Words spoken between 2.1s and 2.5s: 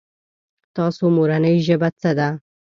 ده؟